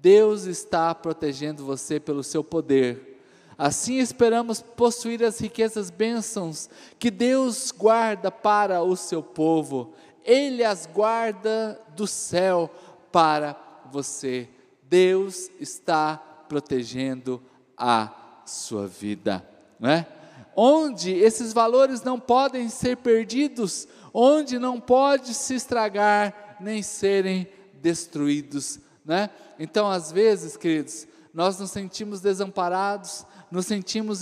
Deus 0.00 0.44
está 0.44 0.94
protegendo 0.94 1.64
você 1.64 1.98
pelo 1.98 2.22
seu 2.22 2.44
poder. 2.44 3.20
Assim 3.56 3.98
esperamos 3.98 4.62
possuir 4.62 5.24
as 5.24 5.40
riquezas 5.40 5.90
bênçãos 5.90 6.70
que 6.98 7.10
Deus 7.10 7.72
guarda 7.72 8.30
para 8.30 8.82
o 8.82 8.96
seu 8.96 9.22
povo. 9.22 9.92
Ele 10.24 10.62
as 10.62 10.86
guarda 10.86 11.80
do 11.96 12.06
céu 12.06 12.70
para 13.10 13.56
você. 13.90 14.48
Deus 14.84 15.50
está 15.58 16.16
protegendo 16.48 17.42
a 17.76 18.42
sua 18.46 18.86
vida, 18.86 19.44
não 19.80 19.90
é? 19.90 20.06
Onde 20.54 21.12
esses 21.12 21.52
valores 21.52 22.02
não 22.02 22.18
podem 22.18 22.68
ser 22.68 22.96
perdidos, 22.98 23.88
onde 24.14 24.58
não 24.58 24.80
pode 24.80 25.34
se 25.34 25.54
estragar 25.54 26.56
nem 26.60 26.82
serem 26.82 27.48
destruídos 27.80 28.80
né? 29.08 29.30
Então, 29.58 29.90
às 29.90 30.12
vezes, 30.12 30.54
queridos, 30.54 31.08
nós 31.32 31.58
nos 31.58 31.70
sentimos 31.70 32.20
desamparados, 32.20 33.24
nos 33.50 33.64
sentimos 33.64 34.20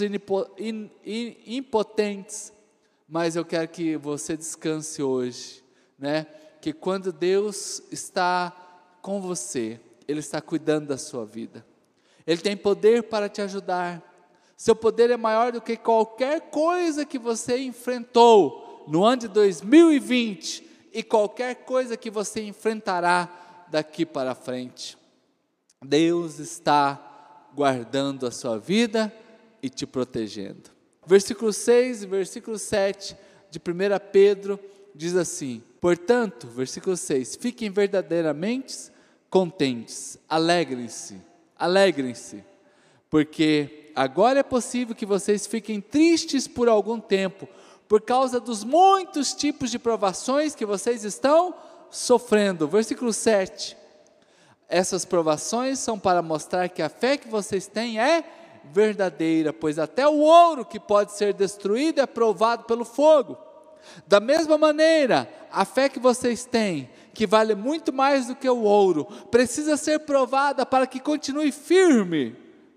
impotentes, 1.44 2.52
mas 3.08 3.34
eu 3.34 3.44
quero 3.44 3.66
que 3.66 3.96
você 3.96 4.36
descanse 4.36 5.02
hoje, 5.02 5.64
né? 5.98 6.24
Que 6.60 6.72
quando 6.72 7.12
Deus 7.12 7.82
está 7.90 8.52
com 9.02 9.20
você, 9.20 9.80
Ele 10.06 10.20
está 10.20 10.40
cuidando 10.40 10.86
da 10.86 10.96
sua 10.96 11.26
vida. 11.26 11.66
Ele 12.24 12.40
tem 12.40 12.56
poder 12.56 13.02
para 13.04 13.28
te 13.28 13.42
ajudar. 13.42 14.00
Seu 14.56 14.76
poder 14.76 15.10
é 15.10 15.16
maior 15.16 15.50
do 15.50 15.60
que 15.60 15.76
qualquer 15.76 16.42
coisa 16.50 17.04
que 17.04 17.18
você 17.18 17.58
enfrentou 17.58 18.84
no 18.86 19.04
ano 19.04 19.22
de 19.22 19.28
2020 19.28 20.64
e 20.92 21.02
qualquer 21.02 21.56
coisa 21.64 21.96
que 21.96 22.08
você 22.10 22.42
enfrentará 22.42 23.45
daqui 23.68 24.04
para 24.06 24.34
frente. 24.34 24.96
Deus 25.84 26.38
está 26.38 27.48
guardando 27.54 28.26
a 28.26 28.30
sua 28.30 28.58
vida 28.58 29.12
e 29.62 29.68
te 29.68 29.86
protegendo. 29.86 30.70
Versículo 31.06 31.52
6 31.52 32.02
e 32.02 32.06
versículo 32.06 32.58
7 32.58 33.16
de 33.50 33.58
1 33.58 33.62
Pedro 34.12 34.58
diz 34.94 35.14
assim: 35.14 35.62
Portanto, 35.80 36.46
versículo 36.48 36.96
6: 36.96 37.36
Fiquem 37.36 37.70
verdadeiramente 37.70 38.90
contentes, 39.30 40.18
alegrem-se, 40.28 41.20
alegrem-se, 41.58 42.44
porque 43.08 43.92
agora 43.94 44.40
é 44.40 44.42
possível 44.42 44.94
que 44.94 45.06
vocês 45.06 45.46
fiquem 45.46 45.80
tristes 45.80 46.48
por 46.48 46.68
algum 46.68 46.98
tempo, 46.98 47.48
por 47.86 48.02
causa 48.02 48.40
dos 48.40 48.64
muitos 48.64 49.32
tipos 49.32 49.70
de 49.70 49.78
provações 49.78 50.54
que 50.54 50.66
vocês 50.66 51.04
estão 51.04 51.54
sofrendo. 51.90 52.68
Versículo 52.68 53.12
7. 53.12 53.76
Essas 54.68 55.04
provações 55.04 55.78
são 55.78 55.98
para 55.98 56.22
mostrar 56.22 56.68
que 56.68 56.82
a 56.82 56.88
fé 56.88 57.16
que 57.16 57.28
vocês 57.28 57.66
têm 57.66 58.00
é 58.00 58.24
verdadeira, 58.72 59.52
pois 59.52 59.78
até 59.78 60.06
o 60.08 60.18
ouro 60.18 60.64
que 60.64 60.80
pode 60.80 61.12
ser 61.12 61.32
destruído 61.32 62.00
é 62.00 62.06
provado 62.06 62.64
pelo 62.64 62.84
fogo. 62.84 63.38
Da 64.06 64.18
mesma 64.18 64.58
maneira, 64.58 65.28
a 65.50 65.64
fé 65.64 65.88
que 65.88 66.00
vocês 66.00 66.44
têm, 66.44 66.90
que 67.14 67.26
vale 67.26 67.54
muito 67.54 67.92
mais 67.92 68.26
do 68.26 68.34
que 68.34 68.48
o 68.48 68.62
ouro, 68.62 69.04
precisa 69.30 69.76
ser 69.76 70.00
provada 70.00 70.66
para 70.66 70.86
que 70.86 70.98
continue 70.98 71.52
firme, 71.52 72.36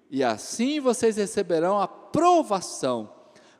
e 0.09 0.23
assim 0.23 0.79
vocês 0.79 1.17
receberão 1.17 1.79
a 1.79 1.87
provação, 1.87 3.09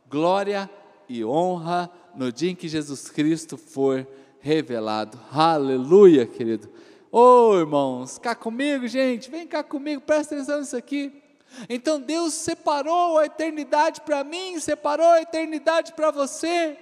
glória 0.07 0.69
e 1.07 1.25
honra 1.25 1.89
no 2.15 2.31
dia 2.31 2.51
em 2.51 2.55
que 2.55 2.67
Jesus 2.67 3.09
Cristo 3.09 3.57
for 3.57 4.07
revelado. 4.39 5.19
Aleluia, 5.31 6.25
querido. 6.25 6.69
Ô 7.11 7.49
oh, 7.49 7.59
irmãos, 7.59 8.17
cá 8.17 8.35
comigo, 8.35 8.87
gente, 8.87 9.31
vem 9.31 9.47
cá 9.47 9.63
comigo, 9.63 10.01
presta 10.01 10.35
atenção 10.35 10.59
nisso 10.59 10.77
aqui. 10.77 11.21
Então 11.67 11.99
Deus 11.99 12.33
separou 12.33 13.17
a 13.17 13.25
eternidade 13.25 14.01
para 14.01 14.23
mim, 14.23 14.59
separou 14.59 15.07
a 15.07 15.21
eternidade 15.21 15.93
para 15.93 16.11
você. 16.11 16.77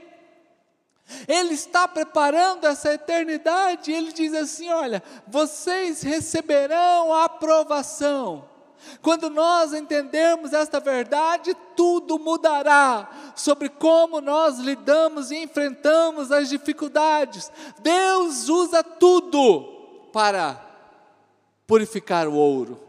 Ele 1.28 1.54
está 1.54 1.88
preparando 1.88 2.66
essa 2.66 2.94
eternidade, 2.94 3.92
ele 3.92 4.12
diz 4.12 4.34
assim: 4.34 4.70
olha, 4.70 5.02
vocês 5.26 6.02
receberão 6.02 7.14
a 7.14 7.26
aprovação. 7.26 8.50
Quando 9.02 9.30
nós 9.30 9.74
entendermos 9.74 10.54
esta 10.54 10.80
verdade, 10.80 11.56
tudo 11.76 12.18
mudará 12.18 13.34
sobre 13.36 13.70
como 13.70 14.22
nós 14.22 14.60
lidamos 14.60 15.32
e 15.32 15.38
enfrentamos 15.38 16.32
as 16.32 16.50
dificuldades. 16.50 17.52
Deus 17.80 18.50
usa 18.50 18.84
tudo 18.84 19.64
para 20.12 20.62
purificar 21.66 22.28
o 22.28 22.34
ouro 22.34 22.88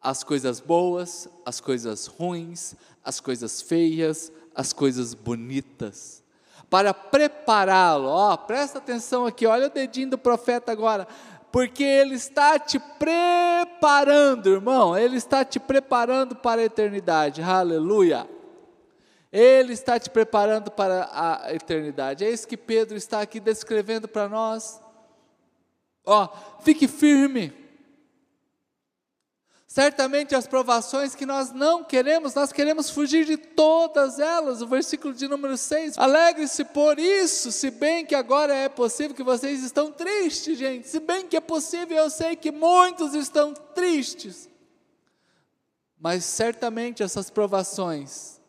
as 0.00 0.22
coisas 0.22 0.60
boas, 0.60 1.28
as 1.44 1.60
coisas 1.60 2.06
ruins, 2.06 2.74
as 3.04 3.20
coisas 3.20 3.60
feias, 3.60 4.32
as 4.54 4.72
coisas 4.72 5.12
bonitas, 5.14 6.22
para 6.70 6.94
prepará-lo. 6.94 8.08
Ó, 8.08 8.36
presta 8.36 8.78
atenção 8.78 9.26
aqui, 9.26 9.46
olha 9.46 9.66
o 9.66 9.70
dedinho 9.70 10.10
do 10.10 10.18
profeta 10.18 10.70
agora, 10.70 11.06
porque 11.50 11.82
ele 11.82 12.14
está 12.14 12.58
te 12.58 12.78
preparando, 12.78 14.50
irmão, 14.50 14.96
ele 14.96 15.16
está 15.16 15.44
te 15.44 15.58
preparando 15.58 16.36
para 16.36 16.60
a 16.60 16.64
eternidade. 16.64 17.42
Aleluia. 17.42 18.28
Ele 19.30 19.72
está 19.72 19.98
te 19.98 20.08
preparando 20.08 20.70
para 20.70 21.08
a 21.12 21.54
eternidade. 21.54 22.24
É 22.24 22.30
isso 22.30 22.48
que 22.48 22.56
Pedro 22.56 22.96
está 22.96 23.20
aqui 23.20 23.40
descrevendo 23.40 24.08
para 24.08 24.28
nós. 24.28 24.80
Ó, 26.04 26.28
fique 26.60 26.88
firme 26.88 27.52
Certamente 29.68 30.34
as 30.34 30.46
provações 30.46 31.14
que 31.14 31.26
nós 31.26 31.52
não 31.52 31.84
queremos, 31.84 32.32
nós 32.32 32.50
queremos 32.50 32.88
fugir 32.88 33.26
de 33.26 33.36
todas 33.36 34.18
elas. 34.18 34.62
O 34.62 34.66
versículo 34.66 35.12
de 35.12 35.28
número 35.28 35.58
6. 35.58 35.98
Alegre-se 35.98 36.64
por 36.64 36.98
isso, 36.98 37.52
se 37.52 37.70
bem 37.70 38.06
que 38.06 38.14
agora 38.14 38.54
é 38.54 38.70
possível 38.70 39.14
que 39.14 39.22
vocês 39.22 39.62
estão 39.62 39.92
tristes, 39.92 40.56
gente. 40.56 40.88
Se 40.88 40.98
bem 40.98 41.28
que 41.28 41.36
é 41.36 41.40
possível, 41.40 41.98
eu 41.98 42.08
sei 42.08 42.34
que 42.34 42.50
muitos 42.50 43.14
estão 43.14 43.52
tristes. 43.52 44.48
Mas 46.00 46.24
certamente 46.24 47.02
essas 47.02 47.28
provações, 47.28 48.40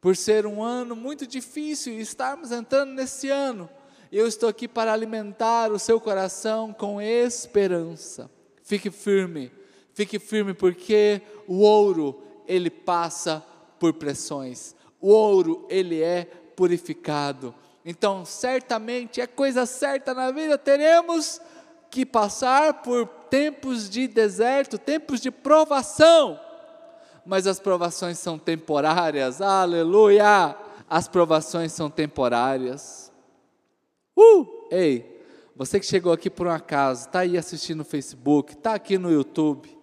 por 0.00 0.16
ser 0.16 0.46
um 0.46 0.62
ano 0.62 0.94
muito 0.94 1.26
difícil 1.26 1.94
e 1.94 2.00
estarmos 2.00 2.52
entrando 2.52 2.92
nesse 2.92 3.28
ano, 3.28 3.68
eu 4.12 4.28
estou 4.28 4.48
aqui 4.48 4.68
para 4.68 4.92
alimentar 4.92 5.72
o 5.72 5.78
seu 5.78 6.00
coração 6.00 6.72
com 6.72 7.02
esperança. 7.02 8.30
Fique 8.62 8.92
firme 8.92 9.50
Fique 9.94 10.18
firme 10.18 10.54
porque 10.54 11.20
o 11.46 11.60
ouro, 11.60 12.22
ele 12.46 12.70
passa 12.70 13.44
por 13.78 13.92
pressões. 13.92 14.74
O 15.00 15.08
ouro, 15.08 15.66
ele 15.68 16.02
é 16.02 16.24
purificado. 16.56 17.54
Então, 17.84 18.24
certamente 18.24 19.20
é 19.20 19.26
coisa 19.26 19.66
certa 19.66 20.14
na 20.14 20.30
vida, 20.30 20.56
teremos 20.56 21.40
que 21.90 22.06
passar 22.06 22.82
por 22.82 23.06
tempos 23.28 23.90
de 23.90 24.06
deserto, 24.06 24.78
tempos 24.78 25.20
de 25.20 25.30
provação. 25.30 26.40
Mas 27.26 27.46
as 27.46 27.60
provações 27.60 28.18
são 28.18 28.38
temporárias. 28.38 29.40
Aleluia! 29.40 30.56
As 30.88 31.08
provações 31.08 31.72
são 31.72 31.90
temporárias. 31.90 33.12
Uh! 34.16 34.46
Ei, 34.70 35.22
você 35.54 35.78
que 35.78 35.86
chegou 35.86 36.12
aqui 36.12 36.30
por 36.30 36.46
um 36.46 36.50
acaso, 36.50 37.06
está 37.06 37.20
aí 37.20 37.36
assistindo 37.36 37.78
no 37.78 37.84
Facebook, 37.84 38.52
está 38.54 38.74
aqui 38.74 38.96
no 38.96 39.10
YouTube, 39.10 39.76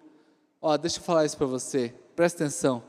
Ó, 0.62 0.76
deixa 0.78 1.00
eu 1.00 1.04
falar 1.04 1.26
isso 1.26 1.38
para 1.38 1.48
você. 1.48 1.94
Presta 2.16 2.44
atenção. 2.44 2.84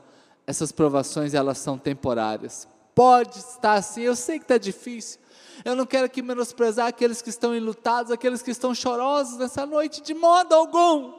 Essas 0.45 0.71
provações 0.71 1.33
elas 1.33 1.57
são 1.57 1.77
temporárias. 1.77 2.67
Pode 2.93 3.37
estar 3.37 3.73
assim. 3.73 4.01
Eu 4.01 4.15
sei 4.15 4.37
que 4.37 4.43
está 4.43 4.57
difícil. 4.57 5.19
Eu 5.63 5.75
não 5.75 5.85
quero 5.85 6.05
aqui 6.05 6.21
menosprezar 6.21 6.87
aqueles 6.87 7.21
que 7.21 7.29
estão 7.29 7.55
enlutados, 7.55 8.11
aqueles 8.11 8.41
que 8.41 8.51
estão 8.51 8.75
chorosos 8.75 9.37
nessa 9.37 9.65
noite 9.65 10.01
de 10.01 10.13
modo 10.13 10.53
algum. 10.53 11.13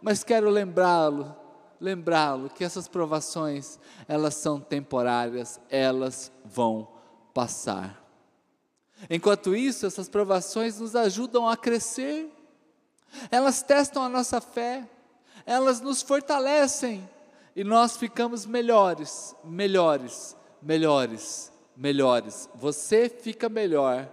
Mas 0.00 0.24
quero 0.24 0.48
lembrá-lo, 0.48 1.34
lembrá-lo 1.80 2.48
que 2.48 2.64
essas 2.64 2.88
provações 2.88 3.78
elas 4.08 4.34
são 4.34 4.58
temporárias. 4.58 5.60
Elas 5.68 6.32
vão 6.44 6.88
passar. 7.34 8.02
Enquanto 9.10 9.54
isso, 9.54 9.84
essas 9.84 10.08
provações 10.08 10.80
nos 10.80 10.96
ajudam 10.96 11.46
a 11.46 11.56
crescer. 11.56 12.30
Elas 13.30 13.62
testam 13.62 14.02
a 14.02 14.08
nossa 14.08 14.40
fé 14.40 14.88
elas 15.46 15.80
nos 15.80 16.02
fortalecem 16.02 17.08
e 17.54 17.62
nós 17.62 17.96
ficamos 17.96 18.46
melhores, 18.46 19.34
melhores, 19.44 20.36
melhores, 20.60 21.52
melhores. 21.76 22.48
Você 22.54 23.08
fica 23.08 23.48
melhor. 23.48 24.08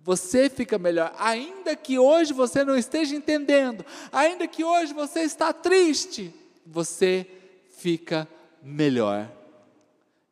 Você 0.00 0.48
fica 0.48 0.78
melhor, 0.78 1.14
ainda 1.18 1.76
que 1.76 1.98
hoje 1.98 2.32
você 2.32 2.64
não 2.64 2.74
esteja 2.76 3.14
entendendo, 3.14 3.84
ainda 4.10 4.48
que 4.48 4.64
hoje 4.64 4.94
você 4.94 5.20
está 5.20 5.52
triste, 5.52 6.32
você 6.64 7.26
fica 7.68 8.26
melhor. 8.62 9.30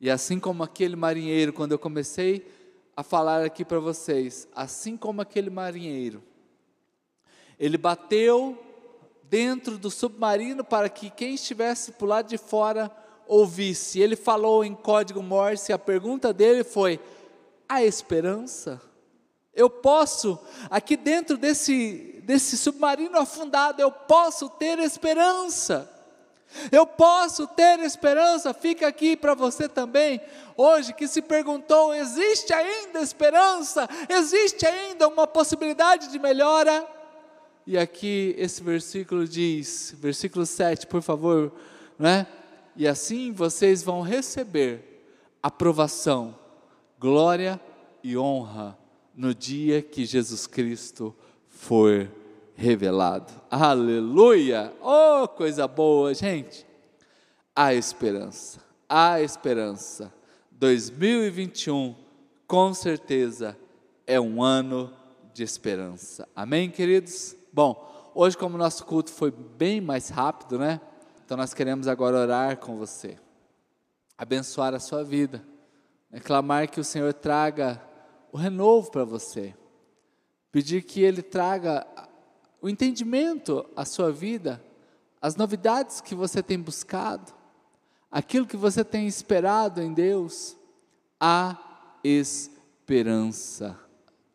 E 0.00 0.08
assim 0.08 0.40
como 0.40 0.62
aquele 0.62 0.96
marinheiro, 0.96 1.52
quando 1.52 1.72
eu 1.72 1.78
comecei 1.78 2.50
a 2.96 3.02
falar 3.02 3.44
aqui 3.44 3.66
para 3.66 3.78
vocês, 3.78 4.48
assim 4.54 4.96
como 4.96 5.20
aquele 5.20 5.50
marinheiro, 5.50 6.22
ele 7.58 7.76
bateu 7.76 8.58
dentro 9.28 9.78
do 9.78 9.90
submarino 9.90 10.64
para 10.64 10.88
que 10.88 11.10
quem 11.10 11.34
estivesse 11.34 11.92
por 11.92 12.06
lado 12.06 12.28
de 12.28 12.38
fora 12.38 12.90
ouvisse. 13.26 14.00
Ele 14.00 14.16
falou 14.16 14.64
em 14.64 14.74
código 14.74 15.22
Morse, 15.22 15.72
a 15.72 15.78
pergunta 15.78 16.32
dele 16.32 16.64
foi: 16.64 17.00
a 17.68 17.82
esperança? 17.82 18.80
Eu 19.54 19.70
posso, 19.70 20.38
aqui 20.68 20.96
dentro 20.98 21.38
desse, 21.38 22.20
desse 22.24 22.58
submarino 22.58 23.18
afundado, 23.18 23.80
eu 23.80 23.90
posso 23.90 24.50
ter 24.50 24.78
esperança. 24.78 25.90
Eu 26.70 26.86
posso 26.86 27.46
ter 27.48 27.80
esperança, 27.80 28.54
fica 28.54 28.86
aqui 28.86 29.16
para 29.16 29.34
você 29.34 29.68
também, 29.68 30.20
hoje 30.56 30.92
que 30.92 31.08
se 31.08 31.20
perguntou: 31.20 31.92
existe 31.92 32.52
ainda 32.52 33.00
esperança? 33.00 33.88
Existe 34.08 34.64
ainda 34.64 35.08
uma 35.08 35.26
possibilidade 35.26 36.08
de 36.08 36.18
melhora? 36.18 36.86
E 37.66 37.76
aqui 37.76 38.32
esse 38.38 38.62
versículo 38.62 39.26
diz, 39.26 39.92
versículo 39.98 40.46
7, 40.46 40.86
por 40.86 41.02
favor, 41.02 41.52
né? 41.98 42.24
E 42.76 42.86
assim 42.86 43.32
vocês 43.32 43.82
vão 43.82 44.02
receber 44.02 45.02
aprovação, 45.42 46.38
glória 46.96 47.60
e 48.04 48.16
honra 48.16 48.78
no 49.16 49.34
dia 49.34 49.82
que 49.82 50.04
Jesus 50.04 50.46
Cristo 50.46 51.12
for 51.48 52.08
revelado. 52.54 53.32
Aleluia! 53.50 54.72
Oh, 54.80 55.26
coisa 55.26 55.66
boa, 55.66 56.14
gente! 56.14 56.64
Há 57.54 57.74
esperança, 57.74 58.60
há 58.88 59.20
esperança. 59.20 60.14
2021, 60.52 61.96
com 62.46 62.72
certeza, 62.72 63.58
é 64.06 64.20
um 64.20 64.40
ano 64.40 64.92
de 65.34 65.42
esperança. 65.42 66.28
Amém, 66.34 66.70
queridos? 66.70 67.34
Bom, 67.56 68.12
hoje, 68.14 68.36
como 68.36 68.58
nosso 68.58 68.84
culto 68.84 69.10
foi 69.10 69.30
bem 69.30 69.80
mais 69.80 70.10
rápido, 70.10 70.58
né? 70.58 70.78
Então, 71.24 71.38
nós 71.38 71.54
queremos 71.54 71.88
agora 71.88 72.18
orar 72.18 72.58
com 72.58 72.76
você, 72.76 73.18
abençoar 74.18 74.74
a 74.74 74.78
sua 74.78 75.02
vida, 75.02 75.42
né? 76.10 76.20
clamar 76.20 76.70
que 76.70 76.78
o 76.78 76.84
Senhor 76.84 77.14
traga 77.14 77.82
o 78.30 78.36
renovo 78.36 78.90
para 78.90 79.04
você, 79.04 79.54
pedir 80.52 80.82
que 80.82 81.00
Ele 81.00 81.22
traga 81.22 81.86
o 82.60 82.68
entendimento 82.68 83.64
à 83.74 83.86
sua 83.86 84.12
vida, 84.12 84.62
as 85.18 85.34
novidades 85.34 86.02
que 86.02 86.14
você 86.14 86.42
tem 86.42 86.60
buscado, 86.60 87.32
aquilo 88.10 88.44
que 88.44 88.58
você 88.58 88.84
tem 88.84 89.06
esperado 89.06 89.80
em 89.80 89.94
Deus, 89.94 90.58
há 91.18 91.56
esperança. 92.04 93.80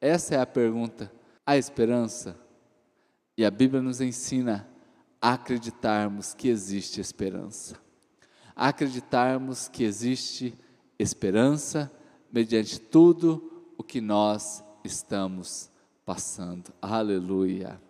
Essa 0.01 0.34
é 0.34 0.39
a 0.39 0.45
pergunta. 0.47 1.12
Há 1.45 1.55
esperança? 1.55 2.36
E 3.41 3.43
a 3.43 3.49
Bíblia 3.49 3.82
nos 3.82 3.99
ensina 3.99 4.69
a 5.19 5.34
acreditarmos 5.34 6.32
que 6.32 6.47
existe 6.47 7.01
esperança. 7.01 7.75
A 8.56 8.67
acreditarmos 8.67 9.67
que 9.67 9.84
existe 9.84 10.54
esperança 10.99 11.91
mediante 12.32 12.80
tudo 12.80 13.65
o 13.80 13.84
que 13.84 13.99
nós 13.99 14.63
estamos 14.84 15.71
passando. 16.06 16.71
Aleluia. 16.80 17.82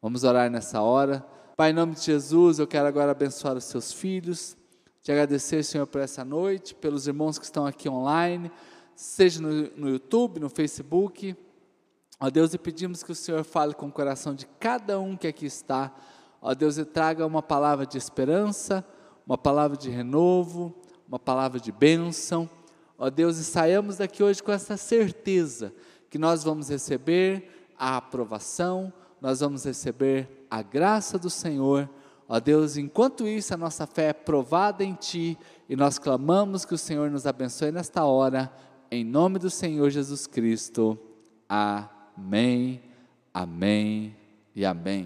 Vamos 0.00 0.22
orar 0.22 0.48
nessa 0.48 0.80
hora. 0.80 1.18
Pai, 1.56 1.70
em 1.70 1.74
nome 1.74 1.96
de 1.96 2.02
Jesus, 2.02 2.60
eu 2.60 2.66
quero 2.68 2.86
agora 2.86 3.10
abençoar 3.10 3.56
os 3.56 3.64
seus 3.64 3.92
filhos, 3.92 4.56
te 5.02 5.10
agradecer, 5.10 5.64
Senhor, 5.64 5.88
por 5.88 6.00
essa 6.00 6.24
noite, 6.24 6.76
pelos 6.76 7.08
irmãos 7.08 7.40
que 7.40 7.44
estão 7.44 7.66
aqui 7.66 7.88
online, 7.88 8.52
seja 8.94 9.42
no, 9.42 9.50
no 9.76 9.88
YouTube, 9.88 10.38
no 10.38 10.48
Facebook. 10.48 11.36
Ó 12.18 12.30
Deus, 12.30 12.54
e 12.54 12.58
pedimos 12.58 13.02
que 13.02 13.12
o 13.12 13.14
Senhor 13.14 13.44
fale 13.44 13.74
com 13.74 13.88
o 13.88 13.92
coração 13.92 14.34
de 14.34 14.46
cada 14.58 14.98
um 14.98 15.16
que 15.16 15.26
aqui 15.26 15.44
está. 15.44 15.94
Ó 16.40 16.54
Deus, 16.54 16.78
e 16.78 16.84
traga 16.84 17.26
uma 17.26 17.42
palavra 17.42 17.84
de 17.84 17.98
esperança, 17.98 18.84
uma 19.26 19.36
palavra 19.36 19.76
de 19.76 19.90
renovo, 19.90 20.74
uma 21.06 21.18
palavra 21.18 21.60
de 21.60 21.70
bênção. 21.70 22.48
Ó 22.98 23.10
Deus, 23.10 23.36
e 23.36 23.44
saiamos 23.44 23.98
daqui 23.98 24.22
hoje 24.22 24.42
com 24.42 24.50
essa 24.50 24.78
certeza 24.78 25.74
que 26.08 26.18
nós 26.18 26.42
vamos 26.42 26.70
receber 26.70 27.68
a 27.78 27.98
aprovação, 27.98 28.90
nós 29.20 29.40
vamos 29.40 29.64
receber 29.64 30.46
a 30.50 30.62
graça 30.62 31.18
do 31.18 31.28
Senhor. 31.28 31.88
Ó 32.26 32.40
Deus, 32.40 32.78
enquanto 32.78 33.28
isso, 33.28 33.52
a 33.52 33.58
nossa 33.58 33.86
fé 33.86 34.08
é 34.08 34.12
provada 34.14 34.82
em 34.82 34.94
Ti 34.94 35.38
e 35.68 35.76
nós 35.76 35.98
clamamos 35.98 36.64
que 36.64 36.74
o 36.74 36.78
Senhor 36.78 37.10
nos 37.10 37.26
abençoe 37.26 37.70
nesta 37.70 38.04
hora, 38.04 38.50
em 38.90 39.04
nome 39.04 39.38
do 39.38 39.50
Senhor 39.50 39.90
Jesus 39.90 40.26
Cristo. 40.26 40.98
Amém, 42.16 42.80
amém 43.34 44.16
e 44.54 44.64
amém. 44.64 45.04